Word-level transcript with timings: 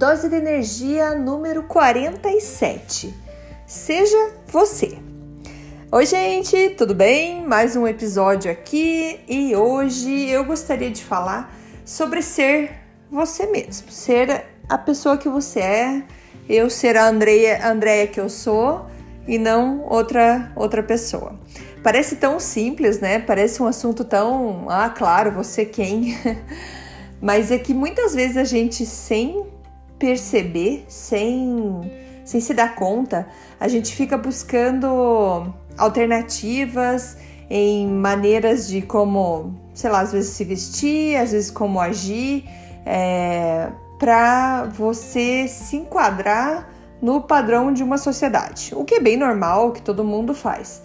Dose 0.00 0.30
de 0.30 0.36
energia 0.36 1.14
número 1.14 1.64
47. 1.64 3.14
Seja 3.66 4.32
você. 4.46 4.96
Oi, 5.92 6.06
gente, 6.06 6.70
tudo 6.70 6.94
bem? 6.94 7.44
Mais 7.46 7.76
um 7.76 7.86
episódio 7.86 8.50
aqui 8.50 9.20
e 9.28 9.54
hoje 9.54 10.26
eu 10.30 10.42
gostaria 10.46 10.90
de 10.90 11.04
falar 11.04 11.54
sobre 11.84 12.22
ser 12.22 12.70
você 13.10 13.44
mesmo, 13.44 13.90
ser 13.90 14.46
a 14.70 14.78
pessoa 14.78 15.18
que 15.18 15.28
você 15.28 15.60
é, 15.60 16.02
eu 16.48 16.70
ser 16.70 16.96
a 16.96 17.06
Andrea, 17.06 17.70
Andrea 17.70 18.06
que 18.06 18.18
eu 18.18 18.30
sou 18.30 18.86
e 19.28 19.36
não 19.36 19.84
outra 19.86 20.50
outra 20.56 20.82
pessoa. 20.82 21.38
Parece 21.82 22.16
tão 22.16 22.40
simples, 22.40 23.00
né? 23.00 23.18
Parece 23.18 23.62
um 23.62 23.66
assunto 23.66 24.02
tão, 24.02 24.64
ah, 24.70 24.88
claro, 24.88 25.30
você 25.30 25.66
quem? 25.66 26.16
Mas 27.20 27.50
é 27.50 27.58
que 27.58 27.74
muitas 27.74 28.14
vezes 28.14 28.38
a 28.38 28.44
gente 28.44 28.86
sem 28.86 29.49
perceber, 30.00 30.84
sem 30.88 31.80
sem 32.24 32.40
se 32.40 32.54
dar 32.54 32.76
conta, 32.76 33.26
a 33.58 33.66
gente 33.66 33.92
fica 33.92 34.16
buscando 34.16 35.52
alternativas 35.76 37.16
em 37.48 37.88
maneiras 37.88 38.68
de 38.68 38.82
como, 38.82 39.52
sei 39.74 39.90
lá, 39.90 40.00
às 40.00 40.12
vezes 40.12 40.30
se 40.30 40.44
vestir, 40.44 41.16
às 41.16 41.32
vezes 41.32 41.50
como 41.50 41.80
agir, 41.80 42.44
é, 42.86 43.68
para 43.98 44.64
você 44.66 45.48
se 45.48 45.76
enquadrar 45.76 46.70
no 47.02 47.20
padrão 47.20 47.72
de 47.72 47.82
uma 47.82 47.98
sociedade, 47.98 48.72
o 48.76 48.84
que 48.84 48.94
é 48.94 49.00
bem 49.00 49.16
normal, 49.16 49.72
que 49.72 49.82
todo 49.82 50.04
mundo 50.04 50.32
faz. 50.32 50.82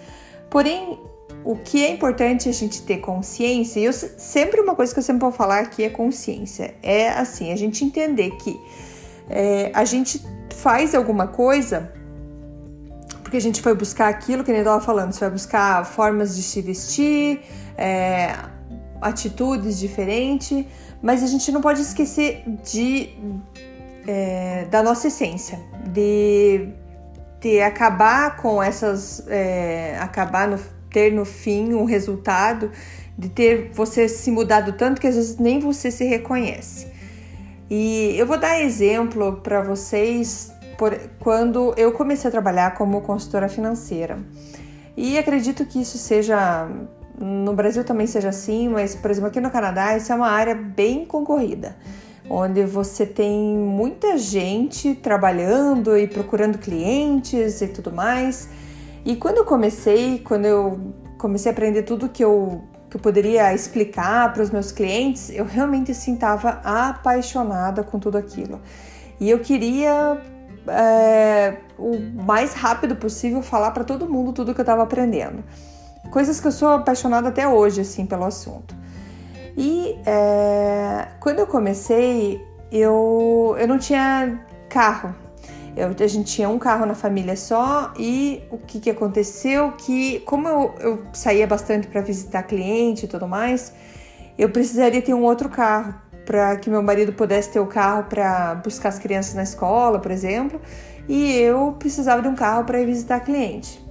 Porém, 0.50 1.00
o 1.44 1.56
que 1.56 1.86
é 1.86 1.92
importante 1.92 2.50
a 2.50 2.52
gente 2.52 2.82
ter 2.82 2.98
consciência, 2.98 3.80
e 3.80 3.86
eu 3.86 3.94
sempre 3.94 4.60
uma 4.62 4.74
coisa 4.74 4.92
que 4.92 5.00
eu 5.00 5.04
sempre 5.04 5.22
vou 5.22 5.32
falar 5.32 5.60
aqui 5.60 5.84
é 5.84 5.90
consciência, 5.90 6.74
é 6.82 7.10
assim, 7.10 7.52
a 7.52 7.56
gente 7.56 7.86
entender 7.86 8.32
que 8.38 8.60
é, 9.30 9.72
a 9.74 9.86
gente 9.86 10.22
faz 10.54 10.96
alguma 10.96 11.28
coisa 11.28 11.92
porque 13.22 13.38
a 13.38 13.42
gente 13.42 13.62
foi 13.62 13.74
buscar 13.74 14.08
aquilo 14.08 14.44
que 14.44 14.52
ele 14.52 14.60
estava 14.60 14.80
falando, 14.80 15.12
você 15.12 15.22
vai 15.22 15.32
buscar 15.32 15.84
formas 15.84 16.36
de 16.36 16.44
se 16.44 16.62
vestir, 16.62 17.42
é, 17.76 18.36
atitudes 19.02 19.80
diferentes, 19.80 20.64
mas 21.02 21.24
a 21.24 21.28
gente 21.28 21.52
não 21.52 21.60
pode 21.60 21.82
esquecer 21.82 22.44
de 22.64 23.10
é, 24.08 24.66
da 24.70 24.84
nossa 24.84 25.08
essência, 25.08 25.60
de, 25.92 26.70
de 27.42 27.60
acabar 27.62 28.38
com 28.38 28.62
essas, 28.62 29.26
é, 29.28 29.98
acabar 30.00 30.48
no, 30.48 30.60
ter 30.92 31.12
no 31.12 31.26
fim 31.26 31.74
um 31.74 31.86
resultado 31.86 32.72
de 33.18 33.30
ter 33.30 33.72
você 33.74 34.08
se 34.08 34.30
mudado 34.30 34.74
tanto 34.74 35.02
que 35.02 35.08
às 35.08 35.16
vezes 35.16 35.38
nem 35.38 35.60
você 35.60 35.90
se 35.90 36.06
reconhece. 36.06 36.88
E 37.70 38.16
eu 38.18 38.28
vou 38.28 38.38
dar 38.38 38.62
exemplo 38.62 39.42
para 39.44 39.62
vocês 39.62 40.52
por, 40.78 40.98
quando 41.20 41.74
eu 41.78 41.92
comecei 41.92 42.28
a 42.28 42.32
trabalhar 42.32 42.76
como 42.76 43.02
consultora 43.02 43.50
financeira. 43.50 44.20
E 44.96 45.18
acredito 45.18 45.66
que 45.66 45.82
isso 45.82 45.98
seja 45.98 46.68
no 47.18 47.54
Brasil 47.54 47.84
também 47.84 48.08
seja 48.08 48.30
assim, 48.30 48.68
mas 48.68 48.94
por 48.94 49.10
exemplo 49.10 49.30
aqui 49.30 49.40
no 49.40 49.50
Canadá 49.50 49.96
isso 49.96 50.12
é 50.12 50.16
uma 50.16 50.30
área 50.30 50.54
bem 50.54 51.06
concorrida 51.06 51.76
onde 52.30 52.64
você 52.66 53.06
tem 53.06 53.56
muita 53.56 54.18
gente 54.18 54.96
trabalhando 54.96 55.98
e 55.98 56.08
procurando 56.08 56.58
clientes 56.58 57.62
e 57.62 57.68
tudo 57.68 57.92
mais. 57.92 58.50
E 59.04 59.16
quando 59.16 59.38
eu 59.38 59.46
comecei, 59.46 60.20
quando 60.20 60.46
eu 60.46 60.94
comecei 61.18 61.52
a 61.52 61.54
aprender 61.54 61.84
tudo 61.84 62.10
que 62.10 62.24
eu, 62.24 62.64
que 62.96 62.98
eu 62.98 63.02
poderia 63.02 63.54
explicar 63.54 64.32
para 64.32 64.42
os 64.42 64.50
meus 64.50 64.72
clientes, 64.72 65.30
eu 65.30 65.44
realmente 65.44 65.92
assim 65.92 66.14
estava 66.14 66.62
apaixonada 66.64 67.84
com 67.84 68.00
tudo 68.00 68.18
aquilo. 68.18 68.62
E 69.20 69.30
eu 69.30 69.40
queria 69.40 70.18
é, 70.68 71.58
o 71.78 72.00
mais 72.24 72.54
rápido 72.54 72.96
possível 72.96 73.42
falar 73.42 73.72
para 73.72 73.84
todo 73.84 74.08
mundo 74.08 74.32
tudo 74.32 74.54
que 74.54 74.62
eu 74.62 74.64
estava 74.64 74.82
aprendendo. 74.82 75.44
Coisas 76.10 76.40
que 76.40 76.48
eu 76.48 76.52
sou 76.52 76.70
apaixonada 76.70 77.28
até 77.28 77.46
hoje 77.46 77.82
assim 77.82 78.06
pelo 78.06 78.24
assunto. 78.24 78.74
E 79.58 80.00
é, 80.06 81.10
quando 81.20 81.40
eu 81.40 81.48
comecei, 81.48 82.42
eu, 82.72 83.58
eu 83.60 83.68
não 83.68 83.78
tinha 83.78 84.40
carro. 84.70 85.14
Eu, 85.76 85.90
a 85.90 86.08
gente 86.08 86.32
tinha 86.32 86.48
um 86.48 86.58
carro 86.58 86.86
na 86.86 86.96
família 86.96 87.36
só 87.36 87.94
e 87.98 88.42
o 88.50 88.58
que, 88.58 88.80
que 88.80 88.90
aconteceu? 88.90 89.74
Que 89.74 90.20
como 90.22 90.48
eu, 90.48 90.76
eu 90.80 91.04
saía 91.14 91.46
bastante 91.46 91.88
para 91.88 92.02
visitar 92.02 92.44
cliente 92.44 93.06
e 93.06 93.08
tudo 93.08 93.28
mais, 93.28 93.74
eu 94.38 94.50
precisaria 94.50 95.02
ter 95.02 95.14
um 95.14 95.24
outro 95.24 95.50
carro 95.50 95.94
para 96.26 96.56
que 96.58 96.70
meu 96.70 96.82
marido 96.82 97.14
pudesse 97.14 97.52
ter 97.52 97.60
o 97.60 97.68
carro 97.68 98.06
para 98.06 98.56
buscar 98.56 98.90
as 98.90 98.98
crianças 98.98 99.34
na 99.36 99.44
escola, 99.44 100.00
por 100.00 100.12
exemplo, 100.12 100.60
e 101.08 101.34
eu 101.34 101.76
precisava 101.78 102.22
de 102.22 102.28
um 102.28 102.36
carro 102.36 102.64
para 102.64 102.80
ir 102.82 102.86
visitar 102.86 103.20
cliente. 103.20 103.84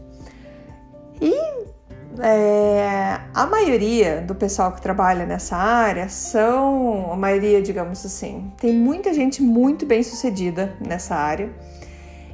E 1.21 1.33
é, 2.21 3.21
a 3.35 3.47
maioria 3.47 4.21
do 4.21 4.35
pessoal 4.35 4.73
que 4.73 4.81
trabalha 4.81 5.27
nessa 5.27 5.57
área 5.57 6.09
são, 6.09 7.13
a 7.13 7.17
maioria, 7.17 7.61
digamos 7.61 8.05
assim, 8.05 8.53
tem 8.59 8.73
muita 8.73 9.13
gente 9.13 9.43
muito 9.43 9.85
bem 9.85 10.03
sucedida 10.03 10.75
nessa 10.81 11.15
área. 11.17 11.51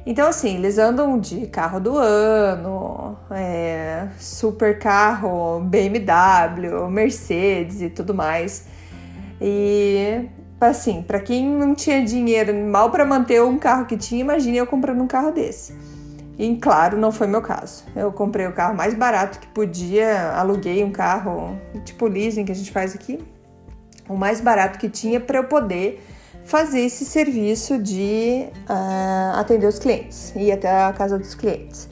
Então, 0.05 0.27
assim, 0.27 0.55
eles 0.55 0.77
andam 0.77 1.19
de 1.19 1.45
carro 1.47 1.79
do 1.79 1.97
ano, 1.97 3.17
é, 3.29 4.07
super 4.19 4.79
carro, 4.79 5.59
BMW, 5.61 6.89
Mercedes 6.89 7.81
e 7.81 7.89
tudo 7.89 8.13
mais. 8.13 8.65
E, 9.39 10.27
assim, 10.59 11.03
para 11.03 11.19
quem 11.19 11.47
não 11.47 11.75
tinha 11.75 12.03
dinheiro 12.03 12.53
mal 12.67 12.89
para 12.89 13.05
manter 13.05 13.41
um 13.43 13.57
carro 13.57 13.85
que 13.85 13.95
tinha, 13.95 14.21
imagine 14.21 14.57
eu 14.57 14.65
comprando 14.65 15.01
um 15.01 15.07
carro 15.07 15.31
desse. 15.31 15.90
E 16.41 16.57
claro, 16.57 16.97
não 16.97 17.11
foi 17.11 17.27
meu 17.27 17.39
caso. 17.39 17.83
Eu 17.95 18.11
comprei 18.11 18.47
o 18.47 18.51
carro 18.51 18.75
mais 18.75 18.95
barato 18.95 19.37
que 19.37 19.45
podia, 19.45 20.31
aluguei 20.31 20.83
um 20.83 20.91
carro 20.91 21.55
tipo 21.85 22.07
leasing 22.07 22.45
que 22.45 22.51
a 22.51 22.55
gente 22.55 22.71
faz 22.71 22.95
aqui, 22.95 23.23
o 24.09 24.17
mais 24.17 24.41
barato 24.41 24.79
que 24.79 24.89
tinha 24.89 25.19
para 25.19 25.37
eu 25.37 25.43
poder 25.43 26.03
fazer 26.43 26.79
esse 26.79 27.05
serviço 27.05 27.77
de 27.77 28.47
uh, 28.67 29.37
atender 29.37 29.67
os 29.67 29.77
clientes, 29.77 30.33
ir 30.35 30.51
até 30.51 30.67
a 30.67 30.91
casa 30.91 31.19
dos 31.19 31.35
clientes. 31.35 31.87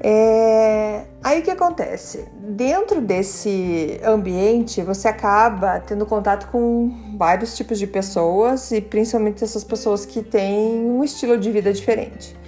É... 0.00 1.04
Aí 1.22 1.38
o 1.38 1.42
que 1.44 1.52
acontece? 1.52 2.24
Dentro 2.36 3.00
desse 3.00 4.00
ambiente, 4.02 4.82
você 4.82 5.06
acaba 5.06 5.78
tendo 5.78 6.04
contato 6.04 6.50
com 6.50 7.14
vários 7.16 7.56
tipos 7.56 7.78
de 7.78 7.86
pessoas 7.86 8.72
e 8.72 8.80
principalmente 8.80 9.44
essas 9.44 9.62
pessoas 9.62 10.04
que 10.04 10.20
têm 10.20 10.80
um 10.80 11.04
estilo 11.04 11.38
de 11.38 11.52
vida 11.52 11.72
diferente. 11.72 12.39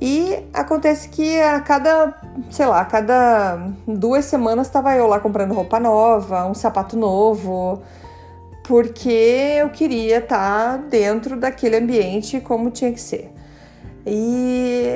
E 0.00 0.48
acontece 0.54 1.10
que 1.10 1.38
a 1.40 1.60
cada, 1.60 2.14
sei 2.50 2.64
lá, 2.64 2.80
a 2.80 2.84
cada 2.86 3.68
duas 3.86 4.24
semanas 4.24 4.66
estava 4.66 4.96
eu 4.96 5.06
lá 5.06 5.20
comprando 5.20 5.52
roupa 5.52 5.78
nova, 5.78 6.46
um 6.46 6.54
sapato 6.54 6.96
novo, 6.96 7.82
porque 8.66 9.58
eu 9.60 9.68
queria 9.68 10.18
estar 10.18 10.78
tá 10.78 10.84
dentro 10.88 11.36
daquele 11.36 11.76
ambiente 11.76 12.40
como 12.40 12.70
tinha 12.70 12.90
que 12.92 13.00
ser. 13.00 13.30
E 14.06 14.88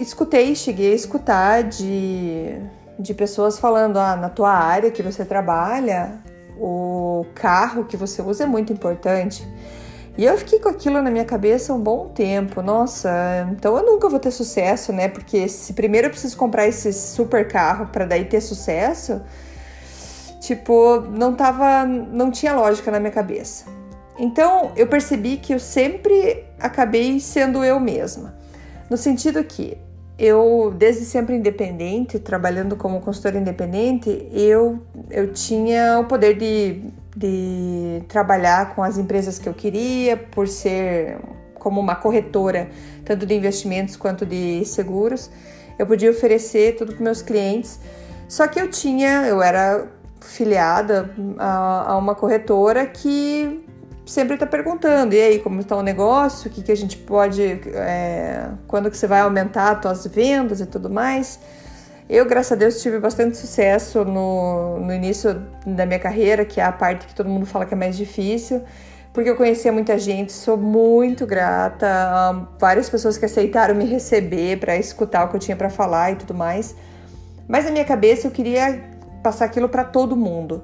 escutei, 0.00 0.56
cheguei 0.56 0.92
a 0.92 0.96
escutar 0.96 1.62
de, 1.62 2.58
de 2.98 3.14
pessoas 3.14 3.60
falando: 3.60 3.98
ah, 3.98 4.16
na 4.16 4.28
tua 4.28 4.50
área 4.50 4.90
que 4.90 5.02
você 5.04 5.24
trabalha, 5.24 6.18
o 6.58 7.24
carro 7.34 7.84
que 7.84 7.96
você 7.96 8.20
usa 8.22 8.42
é 8.42 8.46
muito 8.46 8.72
importante. 8.72 9.46
E 10.16 10.24
eu 10.24 10.38
fiquei 10.38 10.60
com 10.60 10.68
aquilo 10.68 11.02
na 11.02 11.10
minha 11.10 11.24
cabeça 11.24 11.74
um 11.74 11.80
bom 11.80 12.08
tempo. 12.08 12.62
Nossa, 12.62 13.48
então 13.50 13.76
eu 13.76 13.84
nunca 13.84 14.08
vou 14.08 14.20
ter 14.20 14.30
sucesso, 14.30 14.92
né? 14.92 15.08
Porque 15.08 15.48
se 15.48 15.72
primeiro 15.72 16.06
eu 16.06 16.10
preciso 16.10 16.36
comprar 16.36 16.68
esse 16.68 16.92
super 16.92 17.48
carro 17.48 17.86
para 17.86 18.04
daí 18.04 18.24
ter 18.24 18.40
sucesso, 18.40 19.20
tipo, 20.40 21.00
não 21.00 21.34
tava, 21.34 21.84
não 21.84 22.30
tinha 22.30 22.54
lógica 22.54 22.90
na 22.92 23.00
minha 23.00 23.10
cabeça. 23.10 23.64
Então 24.16 24.70
eu 24.76 24.86
percebi 24.86 25.36
que 25.36 25.52
eu 25.52 25.58
sempre 25.58 26.44
acabei 26.60 27.18
sendo 27.18 27.64
eu 27.64 27.80
mesma. 27.80 28.34
No 28.88 28.96
sentido 28.96 29.42
que 29.42 29.76
eu, 30.16 30.72
desde 30.76 31.04
sempre 31.04 31.34
independente, 31.34 32.20
trabalhando 32.20 32.76
como 32.76 33.00
consultora 33.00 33.36
independente, 33.36 34.28
eu, 34.32 34.80
eu 35.10 35.32
tinha 35.32 35.98
o 35.98 36.04
poder 36.04 36.36
de, 36.38 36.84
de 37.14 38.02
trabalhar 38.08 38.74
com 38.74 38.82
as 38.82 38.98
empresas 38.98 39.38
que 39.38 39.48
eu 39.48 39.54
queria, 39.54 40.16
por 40.16 40.48
ser 40.48 41.18
como 41.54 41.80
uma 41.80 41.94
corretora, 41.94 42.68
tanto 43.04 43.24
de 43.24 43.34
investimentos 43.34 43.96
quanto 43.96 44.26
de 44.26 44.64
seguros. 44.64 45.30
Eu 45.78 45.86
podia 45.86 46.10
oferecer 46.10 46.76
tudo 46.76 46.92
para 46.94 47.02
meus 47.02 47.22
clientes. 47.22 47.80
Só 48.28 48.46
que 48.46 48.60
eu 48.60 48.68
tinha, 48.68 49.26
eu 49.26 49.42
era 49.42 49.86
filiada 50.20 51.10
a, 51.38 51.92
a 51.92 51.96
uma 51.96 52.14
corretora 52.14 52.86
que 52.86 53.64
sempre 54.06 54.34
está 54.34 54.46
perguntando, 54.46 55.14
e 55.14 55.20
aí, 55.20 55.38
como 55.38 55.60
está 55.60 55.76
o 55.76 55.82
negócio, 55.82 56.50
o 56.50 56.52
que, 56.52 56.62
que 56.62 56.72
a 56.72 56.76
gente 56.76 56.96
pode, 56.96 57.42
é, 57.42 58.50
quando 58.66 58.90
que 58.90 58.96
você 58.96 59.06
vai 59.06 59.20
aumentar 59.20 59.72
as 59.72 59.98
suas 59.98 60.14
vendas 60.14 60.60
e 60.60 60.66
tudo 60.66 60.90
mais. 60.90 61.40
Eu, 62.08 62.26
graças 62.26 62.52
a 62.52 62.54
Deus, 62.54 62.82
tive 62.82 62.98
bastante 62.98 63.36
sucesso 63.38 64.04
no, 64.04 64.78
no 64.78 64.92
início 64.92 65.42
da 65.66 65.86
minha 65.86 65.98
carreira, 65.98 66.44
que 66.44 66.60
é 66.60 66.64
a 66.64 66.70
parte 66.70 67.06
que 67.06 67.14
todo 67.14 67.30
mundo 67.30 67.46
fala 67.46 67.64
que 67.64 67.72
é 67.72 67.76
mais 67.76 67.96
difícil, 67.96 68.62
porque 69.10 69.30
eu 69.30 69.36
conhecia 69.36 69.72
muita 69.72 69.98
gente, 69.98 70.30
sou 70.30 70.58
muito 70.58 71.26
grata 71.26 71.86
a 71.88 72.46
várias 72.58 72.90
pessoas 72.90 73.16
que 73.16 73.24
aceitaram 73.24 73.74
me 73.74 73.86
receber 73.86 74.58
para 74.58 74.76
escutar 74.76 75.24
o 75.24 75.28
que 75.28 75.36
eu 75.36 75.40
tinha 75.40 75.56
para 75.56 75.70
falar 75.70 76.12
e 76.12 76.16
tudo 76.16 76.34
mais. 76.34 76.76
Mas 77.48 77.64
na 77.64 77.70
minha 77.70 77.84
cabeça 77.86 78.26
eu 78.26 78.30
queria 78.30 78.84
passar 79.22 79.46
aquilo 79.46 79.68
para 79.68 79.84
todo 79.84 80.14
mundo. 80.14 80.62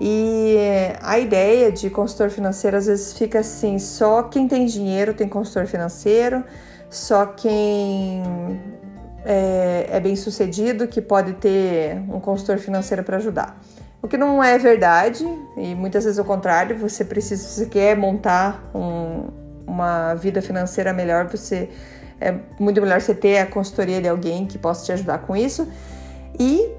E 0.00 0.56
a 1.02 1.18
ideia 1.18 1.70
de 1.70 1.90
consultor 1.90 2.30
financeiro 2.30 2.78
às 2.78 2.86
vezes 2.86 3.12
fica 3.12 3.40
assim: 3.40 3.78
só 3.78 4.22
quem 4.22 4.48
tem 4.48 4.64
dinheiro 4.64 5.12
tem 5.12 5.28
consultor 5.28 5.66
financeiro, 5.66 6.42
só 6.88 7.26
quem 7.26 8.22
é, 9.24 9.86
é 9.90 10.00
bem 10.00 10.16
sucedido 10.16 10.86
que 10.86 11.00
pode 11.00 11.34
ter 11.34 11.96
um 12.08 12.20
consultor 12.20 12.58
financeiro 12.58 13.02
para 13.02 13.16
ajudar. 13.16 13.60
O 14.02 14.08
que 14.08 14.16
não 14.16 14.42
é 14.42 14.56
verdade, 14.58 15.24
e 15.56 15.74
muitas 15.74 16.04
vezes 16.04 16.18
o 16.18 16.24
contrário, 16.24 16.76
você 16.78 17.04
precisa, 17.04 17.42
se 17.42 17.66
quer 17.66 17.96
montar 17.96 18.70
um, 18.74 19.28
uma 19.66 20.14
vida 20.14 20.40
financeira 20.40 20.92
melhor, 20.92 21.26
você 21.26 21.68
é 22.20 22.34
muito 22.58 22.80
melhor 22.80 23.00
você 23.00 23.14
ter 23.14 23.38
a 23.38 23.46
consultoria 23.46 24.00
de 24.00 24.08
alguém 24.08 24.46
que 24.46 24.58
possa 24.58 24.84
te 24.84 24.92
ajudar 24.92 25.18
com 25.18 25.36
isso. 25.36 25.68
E 26.38 26.70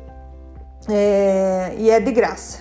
é, 0.89 1.73
e 1.77 1.89
é 1.89 1.99
de 1.99 2.11
graça. 2.11 2.59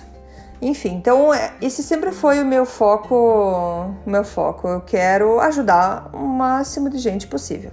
Enfim, 0.61 0.95
então 0.95 1.33
é, 1.33 1.53
esse 1.59 1.81
sempre 1.81 2.11
foi 2.11 2.39
o 2.39 2.45
meu 2.45 2.65
foco, 2.65 3.15
o 3.15 4.09
meu 4.09 4.23
foco. 4.23 4.67
Eu 4.67 4.81
quero 4.81 5.39
ajudar 5.39 6.11
o 6.13 6.19
máximo 6.19 6.89
de 6.89 6.99
gente 6.99 7.25
possível. 7.25 7.71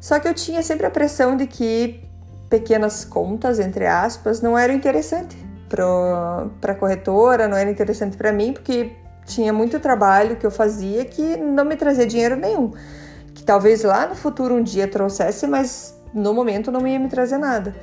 Só 0.00 0.18
que 0.18 0.26
eu 0.26 0.34
tinha 0.34 0.62
sempre 0.62 0.86
a 0.86 0.90
pressão 0.90 1.36
de 1.36 1.46
que 1.46 2.02
pequenas 2.48 3.04
contas, 3.04 3.58
entre 3.58 3.86
aspas, 3.86 4.40
não 4.40 4.58
eram 4.58 4.74
interessantes 4.74 5.36
para 5.68 6.72
a 6.72 6.74
corretora, 6.74 7.46
não 7.46 7.56
era 7.56 7.70
interessante 7.70 8.16
para 8.16 8.32
mim, 8.32 8.52
porque 8.52 8.92
tinha 9.24 9.52
muito 9.52 9.78
trabalho 9.78 10.36
que 10.36 10.44
eu 10.44 10.50
fazia 10.50 11.04
que 11.04 11.36
não 11.36 11.64
me 11.64 11.76
trazia 11.76 12.06
dinheiro 12.06 12.34
nenhum. 12.34 12.72
Que 13.34 13.44
talvez 13.44 13.84
lá 13.84 14.06
no 14.06 14.16
futuro 14.16 14.54
um 14.54 14.62
dia 14.62 14.88
trouxesse, 14.88 15.46
mas 15.46 15.94
no 16.12 16.34
momento 16.34 16.72
não 16.72 16.84
ia 16.86 16.98
me 16.98 17.08
trazer 17.08 17.38
nada. 17.38 17.74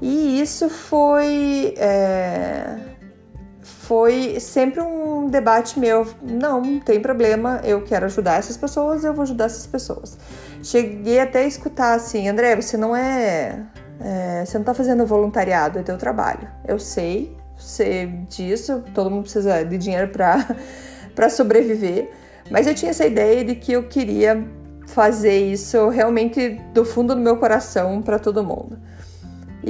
E 0.00 0.40
isso 0.40 0.68
foi. 0.68 1.74
É 1.76 2.97
foi 3.88 4.38
sempre 4.38 4.82
um 4.82 5.28
debate 5.28 5.80
meu. 5.80 6.06
Não, 6.22 6.60
não 6.60 6.78
tem 6.78 7.00
problema, 7.00 7.62
eu 7.64 7.82
quero 7.82 8.04
ajudar 8.04 8.38
essas 8.38 8.54
pessoas, 8.54 9.02
eu 9.02 9.14
vou 9.14 9.22
ajudar 9.22 9.46
essas 9.46 9.66
pessoas. 9.66 10.18
Cheguei 10.62 11.18
até 11.18 11.44
a 11.44 11.46
escutar 11.46 11.94
assim, 11.94 12.28
André, 12.28 12.54
você 12.54 12.76
não 12.76 12.94
é, 12.94 13.64
é 13.98 14.44
você 14.44 14.58
não 14.58 14.64
tá 14.66 14.74
fazendo 14.74 15.06
voluntariado, 15.06 15.78
é 15.78 15.82
teu 15.82 15.96
trabalho. 15.96 16.46
Eu 16.66 16.78
sei, 16.78 17.34
sei 17.56 18.08
disso, 18.28 18.84
todo 18.92 19.10
mundo 19.10 19.22
precisa 19.22 19.64
de 19.64 19.78
dinheiro 19.78 20.08
para 20.08 21.30
sobreviver, 21.30 22.10
mas 22.50 22.66
eu 22.66 22.74
tinha 22.74 22.90
essa 22.90 23.06
ideia 23.06 23.42
de 23.42 23.54
que 23.54 23.72
eu 23.72 23.84
queria 23.84 24.46
fazer 24.88 25.38
isso 25.50 25.88
realmente 25.88 26.60
do 26.74 26.84
fundo 26.84 27.14
do 27.14 27.20
meu 27.22 27.38
coração 27.38 28.02
para 28.02 28.18
todo 28.18 28.44
mundo. 28.44 28.78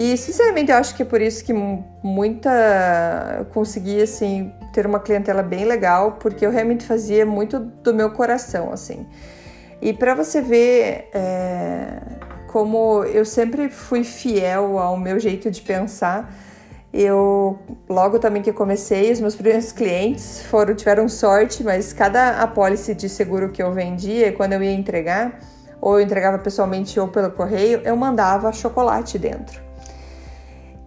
E 0.01 0.17
sinceramente 0.17 0.71
eu 0.71 0.77
acho 0.77 0.95
que 0.95 1.03
é 1.03 1.05
por 1.05 1.21
isso 1.21 1.45
que 1.45 1.53
muita 1.53 3.45
consegui 3.53 4.01
assim 4.01 4.53
ter 4.73 4.87
uma 4.87 5.01
clientela 5.01 5.43
bem 5.43 5.65
legal, 5.65 6.13
porque 6.21 6.47
eu 6.47 6.53
realmente 6.53 6.85
fazia 6.85 7.27
muito 7.27 7.59
do 7.59 7.93
meu 7.93 8.13
coração 8.13 8.73
assim. 8.73 9.05
E 9.83 9.93
para 9.93 10.15
você 10.15 10.41
ver 10.41 11.09
é, 11.13 11.99
como 12.47 13.03
eu 13.07 13.25
sempre 13.25 13.69
fui 13.69 14.05
fiel 14.05 14.79
ao 14.79 14.97
meu 14.97 15.19
jeito 15.19 15.51
de 15.51 15.61
pensar, 15.63 16.33
eu 16.93 17.59
logo 17.89 18.21
também 18.21 18.41
que 18.41 18.53
comecei, 18.53 19.11
os 19.11 19.21
meus 19.21 19.35
primeiros 19.35 19.73
clientes 19.73 20.45
foram 20.45 20.77
tiveram 20.77 21.09
sorte, 21.09 21.65
mas 21.65 21.93
cada 21.93 22.41
apólice 22.41 22.95
de 22.95 23.09
seguro 23.09 23.51
que 23.51 23.61
eu 23.61 23.73
vendia, 23.73 24.31
quando 24.33 24.53
eu 24.53 24.63
ia 24.63 24.73
entregar, 24.73 25.41
ou 25.81 25.99
eu 25.99 26.07
entregava 26.07 26.39
pessoalmente 26.39 27.01
ou 27.01 27.09
pelo 27.09 27.33
correio, 27.33 27.81
eu 27.85 27.97
mandava 27.97 28.53
chocolate 28.53 29.19
dentro. 29.19 29.68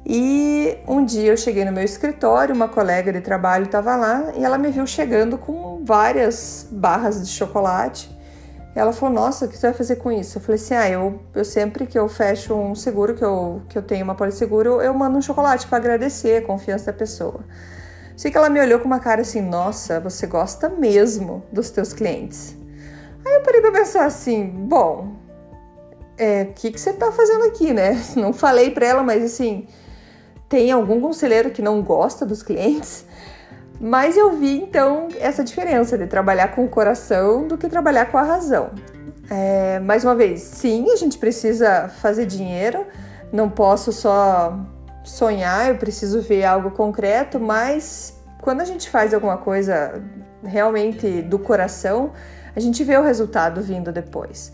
E 0.06 0.78
um 0.88 1.06
dia 1.06 1.32
eu 1.32 1.38
cheguei 1.38 1.64
no 1.64 1.72
meu 1.72 1.84
escritório, 1.84 2.56
uma 2.56 2.68
colega 2.68 3.14
de 3.14 3.22
trabalho 3.22 3.66
estava 3.66 3.96
lá 3.96 4.34
e 4.36 4.44
ela 4.44 4.58
me 4.58 4.70
viu 4.70 4.86
chegando 4.88 5.38
com 5.38 5.84
várias 5.86 6.68
barras 6.72 7.26
de 7.26 7.32
chocolate. 7.32 8.10
Ela 8.74 8.94
falou: 8.94 9.14
Nossa, 9.14 9.46
o 9.46 9.48
que 9.50 9.58
você 9.58 9.68
vai 9.68 9.76
fazer 9.76 9.98
com 9.98 10.12
isso? 10.12 10.38
Eu 10.38 10.42
falei 10.42 10.56
assim: 10.56 10.74
Ah, 10.74 10.90
eu, 10.90 11.20
eu 11.36 11.46
sempre 11.46 11.86
que 11.86 12.00
eu 12.00 12.08
fecho 12.10 12.54
um 12.54 12.74
seguro, 12.74 13.14
que 13.16 13.24
eu, 13.24 13.62
que 13.70 13.78
eu 13.78 13.82
tenho 13.82 14.04
uma 14.04 14.16
polisseguro, 14.16 14.82
eu 14.82 14.94
mando 14.94 15.18
um 15.18 15.22
chocolate 15.22 15.68
para 15.68 15.78
agradecer 15.78 16.38
a 16.38 16.46
confiança 16.46 16.86
da 16.86 16.94
pessoa. 16.94 17.42
Sei 18.16 18.32
que 18.32 18.38
ela 18.38 18.50
me 18.50 18.60
olhou 18.60 18.80
com 18.80 18.86
uma 18.86 19.00
cara 19.00 19.22
assim: 19.22 19.42
Nossa, 19.42 20.00
você 20.00 20.26
gosta 20.26 20.68
mesmo 20.70 21.44
dos 21.52 21.70
teus 21.70 21.94
clientes. 21.94 22.56
Aí 23.26 23.36
eu 23.36 23.42
parei 23.42 23.62
para 23.62 23.72
pensar 23.72 24.06
assim: 24.06 24.48
Bom, 24.48 25.16
é, 26.18 26.44
o 26.44 26.54
que, 26.54 26.72
que 26.72 26.80
você 26.80 26.94
tá 26.94 27.12
fazendo 27.12 27.44
aqui, 27.46 27.72
né? 27.74 28.02
Não 28.16 28.34
falei 28.34 28.72
para 28.72 28.88
ela, 28.88 29.04
mas 29.04 29.24
assim 29.24 29.68
tem 30.52 30.70
algum 30.70 31.00
conselheiro 31.00 31.50
que 31.50 31.62
não 31.62 31.82
gosta 31.82 32.26
dos 32.26 32.44
clientes, 32.44 33.06
mas 33.80 34.18
eu 34.18 34.34
vi 34.34 34.62
então 34.62 35.08
essa 35.18 35.46
diferença 35.46 35.98
de 35.98 36.06
trabalhar 36.08 36.50
com 36.50 36.66
o 36.66 36.68
coração 36.68 37.48
do 37.48 37.58
que 37.58 37.70
trabalhar 37.70 38.12
com 38.12 38.18
a 38.18 38.22
razão. 38.22 38.72
É, 39.30 39.80
mais 39.80 40.04
uma 40.04 40.14
vez, 40.14 40.42
sim, 40.42 40.92
a 40.92 40.98
gente 40.98 41.18
precisa 41.18 41.88
fazer 42.02 42.26
dinheiro, 42.26 42.86
não 43.32 43.50
posso 43.50 43.94
só 43.94 44.60
sonhar, 45.06 45.70
eu 45.70 45.78
preciso 45.78 46.22
ver 46.22 46.44
algo 46.44 46.72
concreto, 46.72 47.40
mas 47.40 48.22
quando 48.42 48.60
a 48.60 48.66
gente 48.66 48.90
faz 48.90 49.14
alguma 49.14 49.38
coisa 49.38 50.04
realmente 50.44 51.22
do 51.22 51.40
coração, 51.40 52.12
a 52.54 52.60
gente 52.60 52.84
vê 52.84 52.98
o 52.98 53.04
resultado 53.04 53.62
vindo 53.62 53.90
depois 53.90 54.52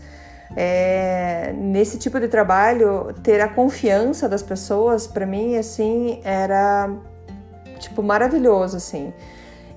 é, 0.56 1.52
nesse 1.56 1.98
tipo 1.98 2.18
de 2.18 2.28
trabalho, 2.28 3.14
ter 3.22 3.40
a 3.40 3.48
confiança 3.48 4.28
das 4.28 4.42
pessoas, 4.42 5.06
para 5.06 5.26
mim, 5.26 5.56
assim, 5.56 6.20
era 6.24 6.90
tipo 7.78 8.02
maravilhoso, 8.02 8.76
assim. 8.76 9.12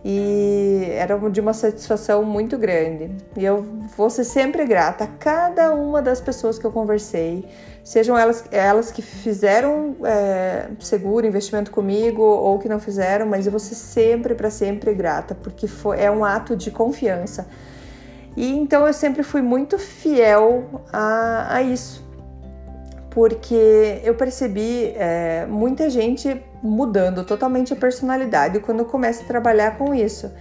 E 0.04 0.88
era 0.96 1.16
de 1.30 1.40
uma 1.40 1.54
satisfação 1.54 2.24
muito 2.24 2.58
grande. 2.58 3.12
E 3.38 3.46
eu 3.46 3.64
vou 3.96 4.10
ser 4.10 4.24
sempre 4.24 4.66
grata 4.66 5.04
a 5.04 5.08
cada 5.08 5.76
uma 5.76 6.02
das 6.02 6.20
pessoas 6.20 6.58
que 6.58 6.66
eu 6.66 6.72
conversei, 6.72 7.48
sejam 7.84 8.18
elas, 8.18 8.44
elas 8.52 8.92
que 8.92 9.02
fizeram 9.02 9.96
é, 10.04 10.70
seguro, 10.80 11.28
investimento 11.28 11.70
comigo 11.70 12.24
ou 12.24 12.58
que 12.58 12.68
não 12.68 12.80
fizeram, 12.80 13.28
mas 13.28 13.46
eu 13.46 13.52
vou 13.52 13.60
ser 13.60 13.76
sempre 13.76 14.34
para 14.34 14.50
sempre 14.50 14.94
grata, 14.94 15.36
porque 15.36 15.68
foi, 15.68 16.00
é 16.02 16.10
um 16.10 16.26
ato 16.26 16.56
de 16.56 16.72
confiança 16.72 17.48
e 18.36 18.52
então 18.52 18.88
eu 18.88 18.94
sempre 18.94 19.24
fui 19.24 19.42
muito 19.42 19.78
fiel 19.78 20.84
a, 20.92 21.56
a 21.56 21.62
isso, 21.62 22.06
porque 23.10 24.02
eu 24.04 24.16
percebi 24.16 24.94
é, 24.96 25.46
muita 25.48 25.90
gente 25.90 26.42
mudando 26.64 27.24
totalmente 27.26 27.74
a 27.74 27.76
personalidade 27.76 28.60
quando 28.60 28.86
começa 28.86 29.24
a 29.24 29.26
trabalhar 29.26 29.78
com 29.78 29.94
isso. 29.94 30.32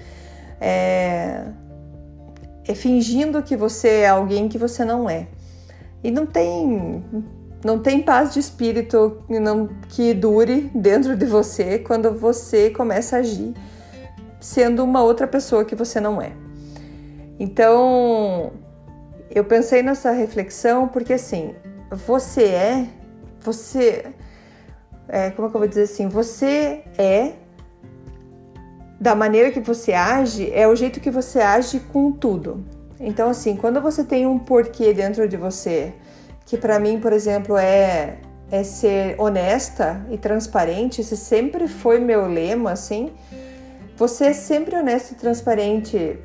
É, 0.61 1.45
é 2.67 2.75
fingindo 2.75 3.43
que 3.43 3.57
você 3.57 3.89
é 3.89 4.09
alguém 4.09 4.49
que 4.49 4.59
você 4.59 4.85
não 4.85 5.09
é. 5.09 5.27
E 6.03 6.11
não 6.11 6.27
tem 6.27 7.05
não 7.63 7.79
tem 7.79 8.01
paz 8.01 8.33
de 8.33 8.41
espírito 8.41 9.23
não, 9.29 9.69
que 9.89 10.15
dure 10.15 10.71
dentro 10.75 11.15
de 11.15 11.27
você 11.27 11.79
quando 11.79 12.11
você 12.13 12.71
começa 12.71 13.17
a 13.17 13.19
agir 13.19 13.53
sendo 14.41 14.83
uma 14.83 15.03
outra 15.03 15.27
pessoa 15.27 15.65
que 15.65 15.75
você 15.75 16.01
não 16.01 16.23
é. 16.23 16.33
Então, 17.41 18.53
eu 19.31 19.43
pensei 19.43 19.83
nessa 19.83 20.11
reflexão 20.11 20.87
porque 20.87 21.15
assim, 21.15 21.55
você 21.91 22.45
é, 22.45 22.87
você, 23.41 24.05
é, 25.09 25.31
como 25.31 25.49
é 25.49 25.51
que 25.51 25.57
eu 25.57 25.61
vou 25.61 25.69
dizer 25.69 25.85
assim, 25.85 26.07
você 26.07 26.85
é 26.99 27.33
da 29.01 29.15
maneira 29.15 29.51
que 29.51 29.59
você 29.59 29.95
age, 29.95 30.53
é 30.53 30.69
o 30.69 30.77
jeito 30.77 31.01
que 31.01 31.11
você 31.11 31.41
age 31.41 31.81
com 31.91 32.13
tudo. 32.13 32.63
Então, 33.01 33.31
assim, 33.31 33.57
quando 33.57 33.81
você 33.81 34.05
tem 34.05 34.27
um 34.27 34.39
porquê 34.39 34.93
dentro 34.93 35.27
de 35.27 35.39
você 35.39 35.95
que 36.45 36.59
para 36.59 36.79
mim, 36.79 37.01
por 37.01 37.15
exemplo, 37.15 37.57
é 37.57 38.19
é 38.51 38.65
ser 38.65 39.15
honesta 39.19 40.05
e 40.11 40.19
transparente, 40.19 41.01
esse 41.01 41.17
sempre 41.17 41.69
foi 41.69 42.01
meu 42.01 42.27
lema, 42.27 42.73
assim. 42.73 43.13
Você 43.97 44.27
é 44.27 44.33
sempre 44.33 44.75
honesto 44.75 45.13
e 45.13 45.15
transparente 45.15 46.19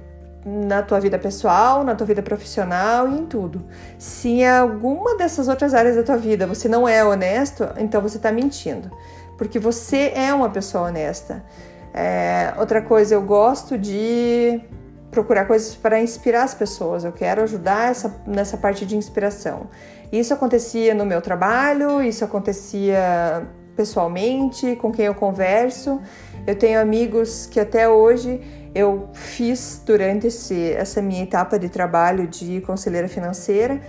na 0.46 0.84
tua 0.84 1.00
vida 1.00 1.18
pessoal, 1.18 1.84
na 1.84 1.96
tua 1.96 2.06
vida 2.06 2.22
profissional 2.22 3.10
e 3.10 3.18
em 3.18 3.26
tudo. 3.26 3.66
Se 3.98 4.30
em 4.30 4.48
alguma 4.48 5.18
dessas 5.18 5.48
outras 5.48 5.74
áreas 5.74 5.96
da 5.96 6.04
tua 6.04 6.18
vida 6.18 6.46
você 6.46 6.70
não 6.70 6.88
é 6.88 7.04
honesto, 7.04 7.68
então 7.78 8.00
você 8.00 8.18
está 8.18 8.32
mentindo, 8.32 8.92
porque 9.38 9.58
você 9.58 10.12
é 10.16 10.32
uma 10.32 10.50
pessoa 10.50 10.88
honesta. 10.88 11.44
É, 11.92 12.54
outra 12.60 12.82
coisa, 12.82 13.16
eu 13.16 13.22
gosto 13.22 13.78
de 13.78 14.62
procurar 15.10 15.46
coisas 15.46 15.74
para 15.76 16.00
inspirar 16.00 16.44
as 16.44 16.54
pessoas. 16.54 17.06
Eu 17.06 17.14
quero 17.14 17.42
ajudar 17.42 17.90
essa, 17.90 18.22
nessa 18.28 18.58
parte 18.58 18.86
de 18.86 18.98
inspiração. 18.98 19.70
Isso 20.12 20.34
acontecia 20.34 20.94
no 20.94 21.06
meu 21.06 21.22
trabalho, 21.22 22.04
isso 22.04 22.24
acontecia 22.24 23.48
pessoalmente, 23.76 24.76
com 24.76 24.92
quem 24.92 25.06
eu 25.06 25.16
converso. 25.16 26.02
Eu 26.46 26.56
tenho 26.56 26.80
amigos 26.80 27.46
que 27.46 27.60
até 27.60 27.88
hoje 27.90 28.42
eu 28.76 29.10
fiz 29.14 29.82
durante 29.86 30.28
esse, 30.28 30.74
essa 30.74 31.02
minha 31.02 31.24
etapa 31.24 31.58
de 31.58 31.70
trabalho 31.70 32.28
de 32.28 32.60
conselheira 32.62 33.08
financeira 33.08 33.80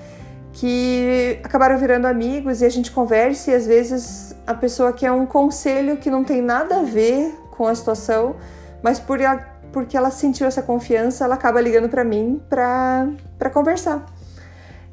que 0.53 1.39
acabaram 1.45 1.77
virando 1.77 2.07
amigos 2.07 2.63
e 2.63 2.65
a 2.65 2.69
gente 2.69 2.91
conversa 2.91 3.51
e 3.51 3.55
às 3.55 3.67
vezes 3.67 4.35
a 4.47 4.55
pessoa 4.55 4.93
quer 4.93 5.11
um 5.13 5.27
conselho 5.27 5.97
que 5.97 6.09
não 6.09 6.25
tem 6.25 6.41
nada 6.41 6.79
a 6.79 6.83
ver 6.83 7.35
com 7.51 7.67
a 7.67 7.75
situação, 7.75 8.37
mas 8.83 8.99
por 8.99 9.21
ela, 9.21 9.37
porque 9.73 9.97
ela 9.97 10.11
sentiu 10.11 10.47
essa 10.47 10.63
confiança, 10.63 11.25
ela 11.25 11.35
acaba 11.35 11.61
ligando 11.61 11.89
para 11.89 12.05
mim 12.05 12.41
para 12.49 13.51
conversar. 13.53 14.07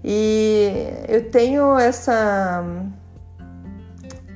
E 0.04 0.74
eu 1.08 1.30
tenho 1.30 1.78
essa 1.78 2.62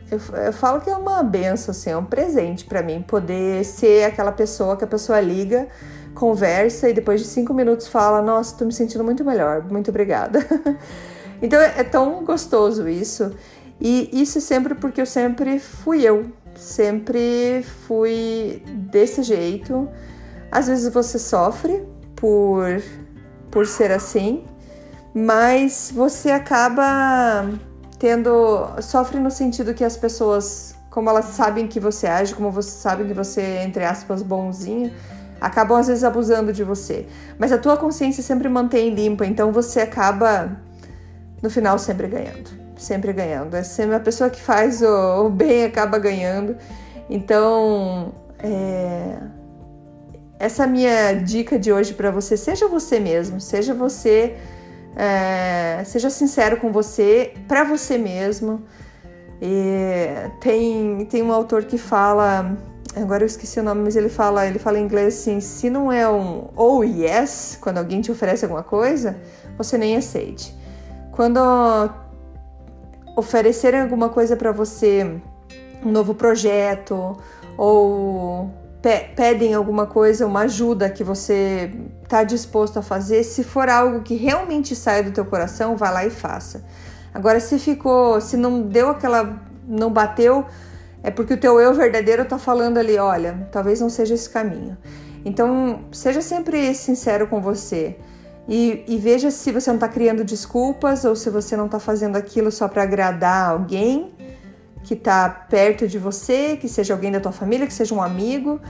eu, 0.10 0.20
eu, 0.46 0.54
falo 0.54 0.80
que 0.80 0.90
é 0.90 0.96
uma 0.96 1.22
benção, 1.22 1.72
assim, 1.72 1.90
é 1.90 1.98
um 1.98 2.06
presente 2.06 2.64
para 2.66 2.82
mim 2.82 3.02
poder 3.02 3.66
ser 3.66 4.06
aquela 4.06 4.32
pessoa 4.32 4.78
que 4.78 4.84
a 4.84 4.88
pessoa 4.88 5.20
liga, 5.20 5.68
conversa 6.16 6.90
e 6.90 6.94
depois 6.94 7.22
de 7.22 7.28
cinco 7.28 7.54
minutos 7.54 7.88
fala: 7.88 8.22
Nossa, 8.22 8.56
tô 8.56 8.66
me 8.66 8.74
sentindo 8.74 9.04
muito 9.04 9.24
melhor, 9.26 9.64
muito 9.70 9.90
obrigada. 9.90 10.40
então 11.42 11.60
é, 11.60 11.80
é 11.80 11.84
tão 11.84 12.24
gostoso 12.24 12.88
isso. 12.88 13.34
E 13.80 14.10
isso 14.14 14.42
sempre 14.42 14.74
porque 14.74 15.02
eu 15.02 15.06
sempre 15.06 15.60
fui 15.60 16.02
eu, 16.02 16.32
sempre 16.56 17.64
fui 17.86 18.64
desse 18.66 19.22
jeito. 19.24 19.88
Às 20.52 20.68
vezes 20.68 20.92
você 20.92 21.20
sofre 21.20 21.84
por, 22.16 22.82
por 23.52 23.68
ser 23.68 23.92
assim, 23.92 24.46
mas 25.14 25.92
você 25.94 26.32
acaba 26.32 27.46
tendo 28.00 28.68
sofre 28.82 29.20
no 29.20 29.32
sentido 29.32 29.74
que 29.74 29.84
as 29.84 29.98
pessoas, 29.98 30.76
como 30.90 31.10
elas 31.10 31.26
sabem 31.26 31.68
que 31.68 31.80
você 31.80 32.08
age, 32.08 32.36
como 32.36 32.52
você 32.52 32.72
sabe 32.72 33.06
que 33.06 33.14
você 33.14 33.42
é, 33.42 33.64
entre 33.64 33.84
aspas 33.84 34.22
bonzinho, 34.22 34.94
acabam 35.42 35.78
às 35.78 35.88
vezes 35.88 36.04
abusando 36.04 36.54
de 36.54 36.64
você. 36.64 37.08
Mas 37.38 37.52
a 37.52 37.58
tua 37.58 37.78
consciência 37.78 38.22
sempre 38.24 38.48
mantém 38.50 38.94
limpa, 38.94 39.26
então 39.26 39.52
você 39.52 39.82
acaba 39.82 40.58
no 41.42 41.50
final 41.50 41.78
sempre 41.78 42.08
ganhando, 42.08 42.50
sempre 42.78 43.14
ganhando. 43.14 43.56
É 43.56 43.64
sempre 43.64 43.96
a 43.96 44.00
pessoa 44.00 44.30
que 44.30 44.42
faz 44.42 44.82
o, 44.82 45.26
o 45.26 45.30
bem 45.30 45.66
acaba 45.66 45.98
ganhando. 45.98 46.56
Então, 47.10 48.14
é, 48.40 49.18
essa 50.40 50.68
minha 50.68 51.14
dica 51.14 51.58
de 51.58 51.72
hoje 51.72 51.94
para 51.94 52.12
você, 52.12 52.38
seja 52.38 52.68
você 52.68 53.00
mesmo, 53.00 53.40
seja 53.40 53.74
você 53.74 54.36
é, 55.00 55.84
seja 55.86 56.10
sincero 56.10 56.58
com 56.58 56.72
você, 56.72 57.36
para 57.48 57.64
você 57.64 58.00
mesmo. 58.00 58.64
E 59.40 60.08
tem, 60.42 61.06
tem 61.06 61.22
um 61.22 61.32
autor 61.32 61.66
que 61.66 61.78
fala, 61.78 62.58
agora 62.96 63.22
eu 63.22 63.28
esqueci 63.28 63.60
o 63.60 63.64
nome, 63.64 63.84
mas 63.84 63.96
ele 63.96 64.10
fala, 64.10 64.48
ele 64.48 64.58
fala 64.58 64.80
em 64.80 64.84
inglês 64.84 65.14
assim: 65.14 65.40
se 65.40 65.70
não 65.70 65.92
é 65.92 66.10
um 66.10 66.50
ou 66.56 66.80
oh 66.80 66.84
yes, 66.84 67.60
quando 67.62 67.78
alguém 67.78 68.02
te 68.02 68.12
oferece 68.12 68.44
alguma 68.44 68.64
coisa, 68.64 69.16
você 69.56 69.78
nem 69.78 69.96
aceite. 69.96 70.56
Quando 71.12 71.40
oferecerem 73.16 73.82
alguma 73.82 74.10
coisa 74.10 74.36
para 74.36 74.52
você, 74.52 75.20
um 75.86 75.92
novo 75.92 76.16
projeto 76.16 77.16
ou 77.56 78.52
pe 78.88 79.10
pedem 79.16 79.54
alguma 79.54 79.86
coisa, 79.86 80.26
uma 80.26 80.42
ajuda 80.42 80.90
que 80.90 81.04
você 81.04 81.70
está 82.04 82.24
disposto 82.24 82.80
a 82.80 82.82
fazer, 82.82 83.24
se 83.24 83.44
for 83.44 83.68
algo 83.68 84.02
que 84.02 84.16
realmente 84.16 84.74
sai 84.76 85.04
do 85.04 85.12
teu 85.12 85.26
coração, 85.26 85.76
vá 85.76 85.90
lá 85.90 86.06
e 86.06 86.10
faça. 86.10 86.64
Agora, 87.14 87.40
se 87.42 87.60
ficou, 87.60 88.22
se 88.22 88.38
não 88.38 88.62
deu 88.62 88.90
aquela, 88.90 89.42
não 89.68 89.92
bateu, 89.92 90.46
é 91.04 91.12
porque 91.12 91.34
o 91.34 91.38
teu 91.38 91.60
eu 91.60 91.74
verdadeiro 91.74 92.22
está 92.22 92.38
falando 92.40 92.78
ali, 92.78 92.98
olha, 92.98 93.50
talvez 93.52 93.82
não 93.82 93.90
seja 93.90 94.14
esse 94.14 94.30
caminho. 94.30 94.78
Então, 95.26 95.82
seja 95.92 96.22
sempre 96.22 96.74
sincero 96.74 97.28
com 97.28 97.42
você 97.42 97.98
e, 98.48 98.86
e 98.88 98.98
veja 98.98 99.30
se 99.30 99.52
você 99.52 99.70
não 99.70 99.76
está 99.76 99.90
criando 99.90 100.24
desculpas 100.24 101.04
ou 101.04 101.14
se 101.14 101.30
você 101.30 101.58
não 101.58 101.66
está 101.66 101.80
fazendo 101.80 102.16
aquilo 102.16 102.50
só 102.50 102.70
para 102.70 102.84
agradar 102.84 103.50
alguém 103.50 104.14
que 104.88 104.94
está 104.94 105.30
perto 105.30 105.86
de 105.86 106.00
você, 106.00 106.56
que 106.56 106.70
seja 106.70 106.94
alguém 106.94 107.12
da 107.12 107.20
tua 107.20 107.34
família, 107.34 107.68
que 107.68 107.74
seja 107.74 107.94
um 107.94 108.02
amigo. 108.02 108.62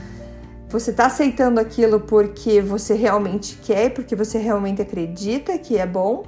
Você 0.68 0.90
está 0.90 1.06
aceitando 1.06 1.60
aquilo 1.60 2.00
porque 2.00 2.60
você 2.60 2.94
realmente 2.94 3.56
quer, 3.62 3.90
porque 3.90 4.16
você 4.16 4.36
realmente 4.36 4.82
acredita 4.82 5.56
que 5.58 5.78
é 5.78 5.86
bom, 5.86 6.24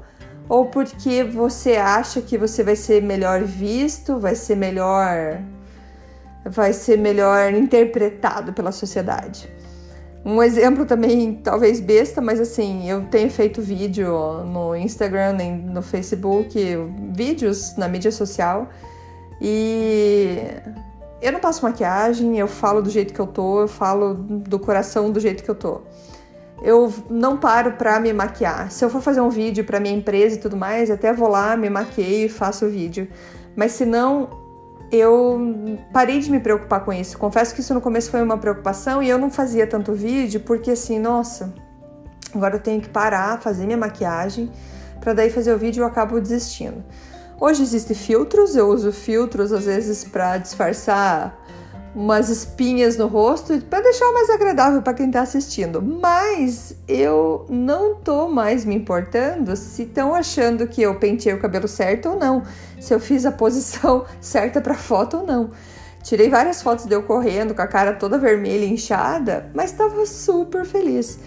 ou 0.49 0.67
porque 0.67 1.25
você 1.25 1.75
acha 1.77 2.23
que 2.23 2.39
você 2.39 2.63
vai 2.63 2.77
ser 2.77 3.03
melhor 3.03 3.43
visto, 3.43 4.19
vai 4.21 4.37
ser 4.37 4.57
melhor 4.57 5.43
vai 6.45 6.73
ser 6.73 6.97
melhor 6.97 7.53
interpretado 7.53 8.53
pela 8.53 8.73
sociedade. 8.73 9.53
Um 10.25 10.43
exemplo 10.43 10.87
também, 10.87 11.35
talvez 11.35 11.81
besta, 11.81 12.21
mas 12.21 12.41
assim, 12.41 12.89
eu 12.89 13.05
tenho 13.07 13.29
feito 13.29 13.61
vídeo 13.61 14.09
no 14.45 14.75
Instagram, 14.75 15.35
no 15.65 15.83
Facebook, 15.83 16.59
vídeos 17.13 17.77
na 17.77 17.89
mídia 17.89 18.13
social 18.13 18.71
e 19.41 20.37
eu 21.23 21.33
não 21.33 21.41
passo 21.41 21.63
maquiagem, 21.63 22.39
eu 22.39 22.49
falo 22.49 22.83
do 22.83 22.91
jeito 22.91 23.13
que 23.15 23.21
eu 23.21 23.27
tô, 23.27 23.63
eu 23.63 23.69
falo 23.69 24.15
do 24.15 24.59
coração 24.59 25.11
do 25.11 25.21
jeito 25.21 25.43
que 25.43 25.51
eu 25.51 25.55
tô. 25.55 25.83
Eu 26.63 26.93
não 27.09 27.39
paro 27.39 27.73
pra 27.73 27.99
me 27.99 28.13
maquiar. 28.13 28.71
Se 28.71 28.85
eu 28.85 28.91
for 28.91 29.01
fazer 29.01 29.21
um 29.21 29.31
vídeo 29.31 29.65
pra 29.65 29.81
minha 29.81 29.95
empresa 29.95 30.37
e 30.37 30.39
tudo 30.39 30.57
mais, 30.57 30.91
até 30.91 31.13
vou 31.13 31.29
lá, 31.29 31.57
me 31.57 31.71
maqueio 31.71 32.27
e 32.27 32.29
faço 32.29 32.67
o 32.67 32.69
vídeo. 32.71 33.09
Mas 33.57 33.73
se 33.73 33.87
não, 33.87 34.29
eu 34.93 35.79
parei 35.93 36.19
de 36.19 36.31
me 36.31 36.41
preocupar 36.41 36.85
com 36.85 36.93
isso. 36.93 37.17
Confesso 37.17 37.55
que 37.55 37.61
isso 37.61 37.73
no 37.73 37.81
começo 37.81 38.11
foi 38.11 38.23
uma 38.23 38.37
preocupação 38.37 39.03
e 39.03 39.09
eu 39.09 39.19
não 39.19 39.31
fazia 39.31 39.67
tanto 39.67 39.93
vídeo 39.93 40.41
porque 40.41 40.73
assim, 40.73 40.99
nossa, 40.99 41.55
agora 42.35 42.57
eu 42.57 42.61
tenho 42.61 42.81
que 42.81 42.89
parar, 42.89 43.41
fazer 43.41 43.65
minha 43.65 43.79
maquiagem, 43.79 44.51
para 45.01 45.15
daí 45.15 45.31
fazer 45.31 45.55
o 45.55 45.59
vídeo 45.59 45.83
eu 45.83 45.87
acabo 45.87 46.21
desistindo. 46.21 46.85
Hoje 47.41 47.63
existem 47.63 47.97
filtros, 47.97 48.55
eu 48.55 48.69
uso 48.69 48.93
filtros 48.93 49.51
às 49.51 49.65
vezes 49.65 50.05
para 50.05 50.37
disfarçar 50.37 51.41
umas 51.95 52.29
espinhas 52.29 52.99
no 52.99 53.07
rosto 53.07 53.59
para 53.63 53.81
deixar 53.81 54.13
mais 54.13 54.29
agradável 54.29 54.83
para 54.83 54.93
quem 54.93 55.07
está 55.07 55.23
assistindo. 55.23 55.81
Mas 55.81 56.77
eu 56.87 57.47
não 57.49 57.95
tô 57.95 58.29
mais 58.29 58.67
me 58.67 58.75
importando 58.75 59.57
se 59.57 59.85
estão 59.85 60.15
achando 60.15 60.69
que 60.69 60.83
eu 60.83 60.95
pentei 60.97 61.33
o 61.33 61.41
cabelo 61.41 61.67
certo 61.67 62.11
ou 62.11 62.19
não, 62.19 62.43
se 62.79 62.93
eu 62.93 63.01
fiz 63.01 63.25
a 63.25 63.33
posição 63.33 64.05
certa 64.21 64.61
para 64.61 64.75
foto 64.75 65.17
ou 65.17 65.27
não. 65.27 65.51
Tirei 66.03 66.29
várias 66.29 66.61
fotos 66.61 66.85
de 66.85 66.95
eu 66.95 67.03
correndo 67.05 67.55
com 67.55 67.63
a 67.63 67.67
cara 67.67 67.95
toda 67.95 68.19
vermelha 68.19 68.67
e 68.67 68.75
inchada, 68.75 69.51
mas 69.55 69.71
estava 69.71 70.05
super 70.05 70.67
feliz. 70.67 71.19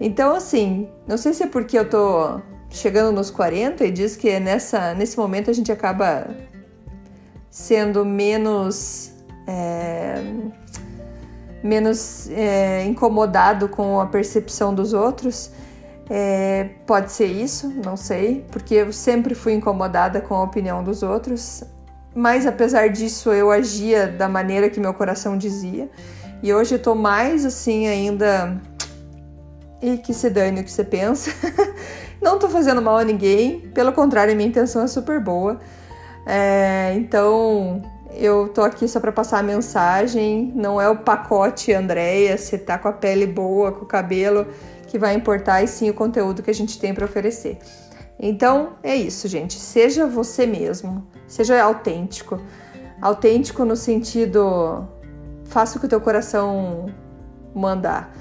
Então, 0.00 0.34
assim, 0.34 0.88
não 1.06 1.18
sei 1.18 1.34
se 1.34 1.42
é 1.42 1.46
porque 1.46 1.78
eu 1.78 1.88
tô 1.88 2.40
chegando 2.74 3.12
nos 3.12 3.30
40 3.30 3.84
e 3.84 3.90
diz 3.90 4.16
que 4.16 4.38
nessa, 4.40 4.94
nesse 4.94 5.16
momento 5.16 5.50
a 5.50 5.54
gente 5.54 5.70
acaba 5.70 6.28
sendo 7.50 8.04
menos 8.04 9.12
é, 9.46 10.22
menos 11.62 12.28
é, 12.30 12.84
incomodado 12.84 13.68
com 13.68 14.00
a 14.00 14.06
percepção 14.06 14.74
dos 14.74 14.92
outros. 14.92 15.50
É, 16.10 16.68
pode 16.86 17.12
ser 17.12 17.26
isso, 17.26 17.72
não 17.82 17.96
sei, 17.96 18.44
porque 18.50 18.74
eu 18.74 18.92
sempre 18.92 19.34
fui 19.34 19.54
incomodada 19.54 20.20
com 20.20 20.34
a 20.34 20.42
opinião 20.42 20.84
dos 20.84 21.02
outros, 21.02 21.64
mas 22.14 22.46
apesar 22.46 22.90
disso 22.90 23.32
eu 23.32 23.50
agia 23.50 24.06
da 24.06 24.28
maneira 24.28 24.68
que 24.68 24.78
meu 24.78 24.92
coração 24.92 25.38
dizia. 25.38 25.88
E 26.42 26.52
hoje 26.52 26.74
eu 26.74 26.78
tô 26.78 26.94
mais 26.94 27.46
assim 27.46 27.86
ainda. 27.86 28.60
E 29.80 29.96
que 29.98 30.12
se 30.12 30.28
dane 30.28 30.60
o 30.60 30.64
que 30.64 30.70
você 30.70 30.84
pensa. 30.84 31.30
Não 32.24 32.38
tô 32.38 32.48
fazendo 32.48 32.80
mal 32.80 32.96
a 32.96 33.04
ninguém, 33.04 33.60
pelo 33.74 33.92
contrário, 33.92 34.34
minha 34.34 34.48
intenção 34.48 34.82
é 34.82 34.86
super 34.86 35.20
boa. 35.20 35.60
É, 36.24 36.94
então, 36.96 37.82
eu 38.14 38.48
tô 38.48 38.62
aqui 38.62 38.88
só 38.88 38.98
para 38.98 39.12
passar 39.12 39.40
a 39.40 39.42
mensagem. 39.42 40.50
Não 40.56 40.80
é 40.80 40.88
o 40.88 40.96
pacote 40.96 41.70
Andréia, 41.70 42.38
se 42.38 42.56
tá 42.56 42.78
com 42.78 42.88
a 42.88 42.92
pele 42.92 43.26
boa, 43.26 43.72
com 43.72 43.84
o 43.84 43.86
cabelo, 43.86 44.46
que 44.86 44.98
vai 44.98 45.14
importar, 45.14 45.62
e 45.62 45.68
sim 45.68 45.90
o 45.90 45.92
conteúdo 45.92 46.42
que 46.42 46.50
a 46.50 46.54
gente 46.54 46.78
tem 46.78 46.94
para 46.94 47.04
oferecer. 47.04 47.58
Então 48.18 48.70
é 48.82 48.96
isso, 48.96 49.28
gente. 49.28 49.60
Seja 49.60 50.06
você 50.06 50.46
mesmo, 50.46 51.06
seja 51.28 51.62
autêntico. 51.62 52.40
Autêntico 53.02 53.66
no 53.66 53.76
sentido 53.76 54.88
faça 55.44 55.76
o 55.76 55.80
que 55.80 55.84
o 55.84 55.90
teu 55.90 56.00
coração 56.00 56.86
mandar. 57.54 58.14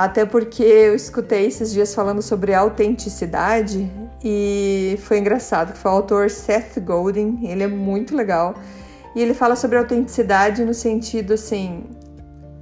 Até 0.00 0.24
porque 0.24 0.62
eu 0.62 0.94
escutei 0.94 1.44
esses 1.44 1.70
dias 1.70 1.94
falando 1.94 2.22
sobre 2.22 2.54
autenticidade 2.54 3.86
e 4.24 4.98
foi 5.02 5.18
engraçado 5.18 5.74
que 5.74 5.78
foi 5.78 5.90
o 5.90 5.94
autor 5.94 6.30
Seth 6.30 6.80
Godin, 6.80 7.46
ele 7.46 7.64
é 7.64 7.66
muito 7.66 8.16
legal. 8.16 8.54
E 9.14 9.20
ele 9.20 9.34
fala 9.34 9.54
sobre 9.54 9.76
autenticidade 9.76 10.64
no 10.64 10.72
sentido 10.72 11.34
assim, 11.34 11.84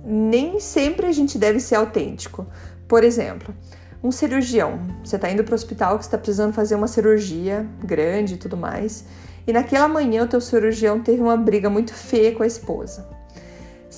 nem 0.04 0.58
sempre 0.58 1.06
a 1.06 1.12
gente 1.12 1.38
deve 1.38 1.60
ser 1.60 1.76
autêntico. 1.76 2.44
Por 2.88 3.04
exemplo, 3.04 3.54
um 4.02 4.10
cirurgião, 4.10 4.80
você 5.04 5.14
está 5.14 5.30
indo 5.30 5.44
para 5.44 5.52
o 5.52 5.54
hospital 5.54 5.96
que 5.96 6.06
está 6.06 6.18
precisando 6.18 6.52
fazer 6.52 6.74
uma 6.74 6.88
cirurgia 6.88 7.64
grande 7.84 8.34
e 8.34 8.36
tudo 8.36 8.56
mais, 8.56 9.04
e 9.46 9.52
naquela 9.52 9.86
manhã 9.86 10.24
o 10.24 10.28
teu 10.28 10.40
cirurgião 10.40 10.98
teve 10.98 11.22
uma 11.22 11.36
briga 11.36 11.70
muito 11.70 11.94
feia 11.94 12.32
com 12.32 12.42
a 12.42 12.48
esposa. 12.48 13.17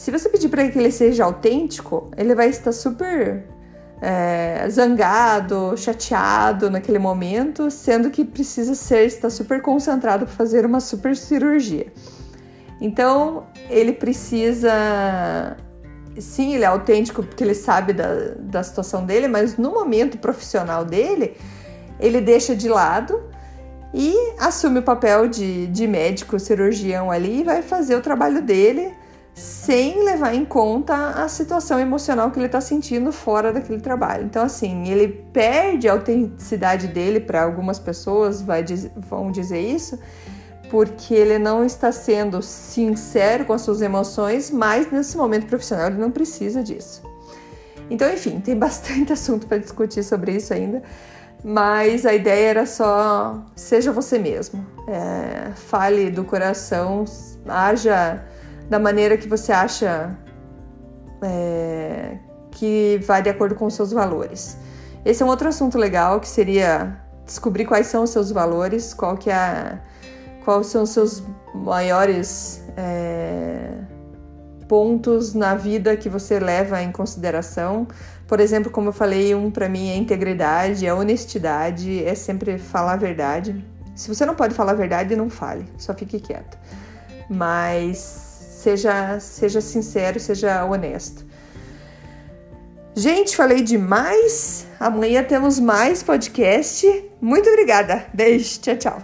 Se 0.01 0.11
você 0.11 0.31
pedir 0.31 0.49
para 0.49 0.67
que 0.67 0.79
ele 0.79 0.91
seja 0.91 1.25
autêntico, 1.25 2.11
ele 2.17 2.35
vai 2.35 2.49
estar 2.49 2.73
super 2.73 3.45
é, 4.01 4.67
zangado, 4.71 5.75
chateado 5.77 6.71
naquele 6.71 6.99
momento, 6.99 7.71
sendo 7.71 8.09
que 8.09 8.25
precisa 8.25 8.75
ser 8.75 9.05
estar 9.05 9.29
super 9.29 9.61
concentrado 9.61 10.25
para 10.25 10.35
fazer 10.35 10.65
uma 10.65 10.81
super 10.81 11.15
cirurgia. 11.15 11.93
Então 12.81 13.47
ele 13.69 13.93
precisa 13.93 14.73
sim, 16.19 16.55
ele 16.55 16.65
é 16.65 16.69
autêntico 16.69 17.23
porque 17.23 17.45
ele 17.45 17.55
sabe 17.55 17.93
da, 17.93 18.37
da 18.39 18.63
situação 18.63 19.05
dele, 19.05 19.29
mas 19.29 19.59
no 19.59 19.71
momento 19.71 20.17
profissional 20.17 20.83
dele, 20.83 21.37
ele 22.01 22.23
deixa 22.23 22.57
de 22.57 22.71
lado 22.71 23.21
e 23.93 24.15
assume 24.39 24.79
o 24.79 24.83
papel 24.83 25.29
de, 25.29 25.67
de 25.67 25.87
médico, 25.87 26.39
cirurgião 26.39 27.11
ali 27.11 27.41
e 27.41 27.45
vai 27.45 27.61
fazer 27.61 27.97
o 27.97 28.01
trabalho 28.01 28.41
dele 28.41 28.99
sem 29.41 30.05
levar 30.05 30.35
em 30.35 30.45
conta 30.45 30.95
a 31.13 31.27
situação 31.27 31.81
emocional 31.81 32.31
que 32.31 32.39
ele 32.39 32.45
está 32.45 32.61
sentindo 32.61 33.11
fora 33.11 33.51
daquele 33.51 33.81
trabalho. 33.81 34.25
Então, 34.25 34.45
assim, 34.45 34.87
ele 34.89 35.09
perde 35.33 35.89
a 35.89 35.93
autenticidade 35.93 36.87
dele 36.89 37.19
para 37.19 37.43
algumas 37.43 37.79
pessoas, 37.79 38.43
vai, 38.43 38.63
vão 38.97 39.33
dizer 39.33 39.61
isso, 39.61 39.99
porque 40.71 41.15
ele 41.15 41.39
não 41.39 41.65
está 41.65 41.91
sendo 41.91 42.43
sincero 42.43 43.47
com 43.47 43.55
as 43.55 43.63
suas 43.63 43.81
emoções, 43.81 44.51
mas 44.51 44.93
nesse 44.93 45.17
momento 45.17 45.47
profissional 45.47 45.87
ele 45.87 45.99
não 45.99 46.11
precisa 46.11 46.63
disso. 46.63 47.03
Então, 47.89 48.13
enfim, 48.13 48.41
tem 48.41 48.55
bastante 48.59 49.11
assunto 49.11 49.47
para 49.47 49.57
discutir 49.57 50.03
sobre 50.03 50.37
isso 50.37 50.53
ainda, 50.53 50.83
mas 51.43 52.05
a 52.05 52.13
ideia 52.13 52.51
era 52.51 52.67
só 52.67 53.43
seja 53.57 53.91
você 53.91 54.19
mesmo, 54.19 54.67
é, 54.87 55.53
fale 55.55 56.11
do 56.11 56.25
coração, 56.25 57.07
haja 57.49 58.23
da 58.71 58.79
maneira 58.79 59.17
que 59.17 59.29
você 59.29 59.53
acha 59.53 60.17
é, 61.23 62.17
que 62.53 63.01
vai 63.05 63.21
de 63.21 63.29
acordo 63.29 63.57
com 63.57 63.67
os 63.67 63.75
seus 63.75 63.93
valores. 63.93 64.57
Esse 65.05 65.23
é 65.23 65.27
um 65.27 65.29
outro 65.29 65.49
assunto 65.49 65.77
legal 65.77 66.21
que 66.21 66.29
seria 66.29 66.97
descobrir 67.27 67.65
quais 67.65 67.89
são 67.89 68.05
os 68.05 68.11
seus 68.11 68.31
valores, 68.31 68.95
qual 68.95 69.17
que 69.17 69.29
é 69.29 69.81
quais 70.45 70.69
são 70.69 70.85
os 70.85 70.91
seus 70.91 71.23
maiores 71.55 72.65
é, 72.77 73.73
pontos 74.69 75.35
na 75.35 75.55
vida 75.55 75.97
que 75.97 76.09
você 76.09 76.39
leva 76.39 76.81
em 76.81 76.93
consideração. 76.93 77.89
Por 78.27 78.39
exemplo, 78.39 78.71
como 78.71 78.91
eu 78.91 78.93
falei, 78.93 79.35
um 79.35 79.51
para 79.51 79.69
mim 79.69 79.91
é 79.91 79.97
integridade, 79.97 80.87
é 80.87 80.95
honestidade, 80.95 82.05
é 82.05 82.15
sempre 82.15 82.57
falar 82.57 82.93
a 82.93 82.97
verdade. 82.97 83.65
Se 83.97 84.09
você 84.09 84.25
não 84.25 84.35
pode 84.37 84.55
falar 84.55 84.73
a 84.73 84.77
verdade, 84.77 85.17
não 85.17 85.29
fale, 85.29 85.67
só 85.77 85.93
fique 85.93 86.21
quieto. 86.21 86.57
Mas 87.29 88.30
seja, 88.61 89.19
seja 89.19 89.61
sincero, 89.61 90.21
seja 90.21 90.65
honesto. 90.65 91.25
Gente, 92.95 93.37
falei 93.37 93.63
demais. 93.63 94.67
Amanhã 94.79 95.23
temos 95.23 95.59
mais 95.59 96.03
podcast. 96.03 96.87
Muito 97.21 97.49
obrigada. 97.49 98.07
Beijo. 98.13 98.61
Tchau, 98.61 98.77
tchau. 98.77 99.03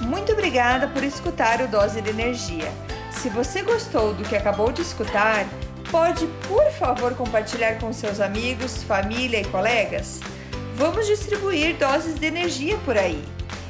Muito 0.00 0.32
obrigada 0.32 0.88
por 0.88 1.04
escutar 1.04 1.60
o 1.60 1.68
Dose 1.68 2.00
de 2.00 2.10
Energia. 2.10 2.72
Se 3.10 3.28
você 3.28 3.62
gostou 3.62 4.14
do 4.14 4.22
que 4.24 4.36
acabou 4.36 4.72
de 4.72 4.80
escutar, 4.80 5.46
pode, 5.90 6.26
por 6.48 6.70
favor, 6.72 7.14
compartilhar 7.14 7.78
com 7.78 7.92
seus 7.92 8.20
amigos, 8.20 8.82
família 8.84 9.40
e 9.40 9.44
colegas? 9.44 10.20
Vamos 10.76 11.06
distribuir 11.06 11.76
doses 11.76 12.14
de 12.14 12.26
energia 12.26 12.78
por 12.86 12.96
aí. 12.96 13.22